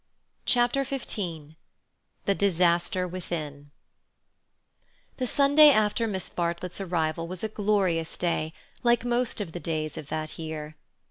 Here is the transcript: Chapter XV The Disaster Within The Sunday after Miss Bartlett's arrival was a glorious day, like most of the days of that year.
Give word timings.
Chapter 0.47 0.83
XV 0.83 1.53
The 2.25 2.33
Disaster 2.35 3.07
Within 3.07 3.69
The 5.17 5.27
Sunday 5.27 5.69
after 5.69 6.07
Miss 6.07 6.27
Bartlett's 6.27 6.81
arrival 6.81 7.27
was 7.27 7.43
a 7.43 7.47
glorious 7.47 8.17
day, 8.17 8.51
like 8.81 9.05
most 9.05 9.39
of 9.39 9.51
the 9.51 9.59
days 9.59 9.99
of 9.99 10.07
that 10.07 10.39
year. 10.39 10.75